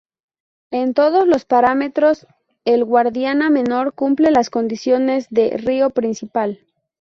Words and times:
En 0.71 0.95
todos 0.95 1.27
los 1.27 1.45
parámetros, 1.45 2.25
el 2.65 2.83
Guadiana 2.83 3.51
Menor 3.51 3.93
cumple 3.93 4.31
las 4.31 4.49
condiciones 4.49 5.27
de 5.29 5.55
"río 5.59 5.91
principal". 5.91 6.59